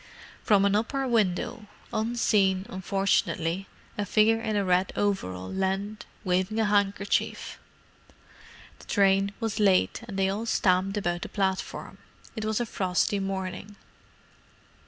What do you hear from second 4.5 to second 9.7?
a red overall leaned, waving a handkerchief. The train was